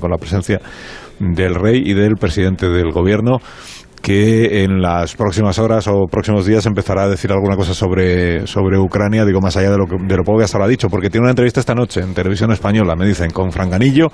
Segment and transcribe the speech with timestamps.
[0.00, 0.60] con la presencia
[1.18, 3.38] del rey y del presidente del gobierno
[4.02, 8.78] que en las próximas horas o próximos días empezará a decir alguna cosa sobre, sobre
[8.78, 10.88] Ucrania, digo, más allá de lo, que, de lo poco que hasta lo ha dicho,
[10.88, 14.08] porque tiene una entrevista esta noche en televisión española, me dicen, con Franganillo,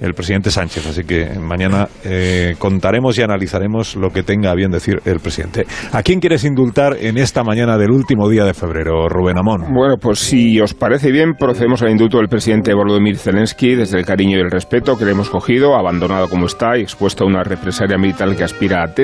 [0.00, 0.86] el presidente Sánchez.
[0.86, 5.66] Así que mañana eh, contaremos y analizaremos lo que tenga a bien decir el presidente.
[5.92, 9.72] ¿A quién quieres indultar en esta mañana del último día de febrero, Rubén Amón?
[9.72, 14.04] Bueno, pues si os parece bien, procedemos al indulto del presidente Volodymyr Zelensky desde el
[14.04, 17.42] cariño y el respeto que le hemos cogido, abandonado como está y expuesto a una
[17.42, 18.94] represalia militar que aspira a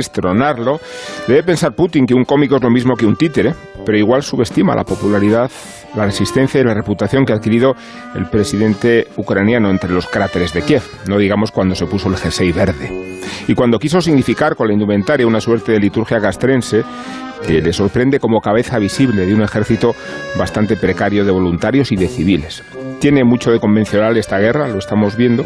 [1.26, 3.54] Debe pensar Putin que un cómico es lo mismo que un títere,
[3.84, 5.50] pero igual subestima la popularidad
[5.96, 7.74] la resistencia y la reputación que ha adquirido
[8.14, 12.52] el presidente ucraniano entre los cráteres de Kiev, no digamos cuando se puso el jersey
[12.52, 13.20] verde.
[13.48, 16.82] Y cuando quiso significar con la indumentaria una suerte de liturgia castrense,
[17.46, 19.94] que le sorprende como cabeza visible de un ejército
[20.38, 22.62] bastante precario de voluntarios y de civiles.
[22.98, 25.44] Tiene mucho de convencional esta guerra, lo estamos viendo,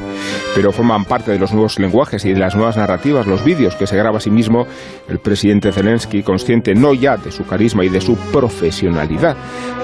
[0.54, 3.88] pero forman parte de los nuevos lenguajes y de las nuevas narrativas, los vídeos que
[3.88, 4.66] se graba a sí mismo
[5.08, 9.36] el presidente Zelensky, consciente no ya de su carisma y de su profesionalidad,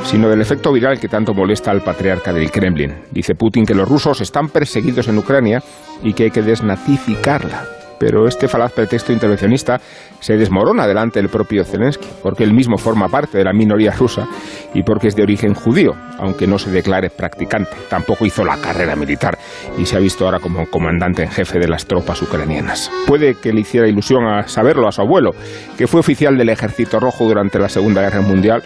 [0.04, 2.94] sino del efecto viral que tanto molesta al patriarca del Kremlin.
[3.10, 5.62] Dice Putin que los rusos están perseguidos en Ucrania
[6.02, 9.80] y que hay que desnazificarla pero este falaz pretexto intervencionista
[10.20, 14.26] se desmorona delante del propio Zelensky, porque él mismo forma parte de la minoría rusa
[14.74, 17.70] y porque es de origen judío, aunque no se declare practicante.
[17.88, 19.38] Tampoco hizo la carrera militar
[19.78, 22.90] y se ha visto ahora como comandante en jefe de las tropas ucranianas.
[23.06, 25.32] Puede que le hiciera ilusión a saberlo a su abuelo,
[25.76, 28.62] que fue oficial del Ejército Rojo durante la Segunda Guerra Mundial,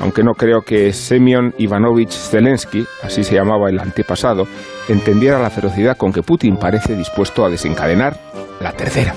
[0.00, 4.46] aunque no creo que Semyon Ivanovich Zelensky, así se llamaba el antepasado,
[4.88, 8.18] entendiera la ferocidad con que Putin parece dispuesto a desencadenar
[8.60, 9.14] la tercera.